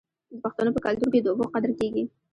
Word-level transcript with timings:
د 0.31 0.33
پښتنو 0.43 0.71
په 0.75 0.81
کلتور 0.85 1.07
کې 1.13 1.19
د 1.23 1.27
اوبو 1.31 1.45
قدر 1.53 1.71
کیږي. 1.79 2.03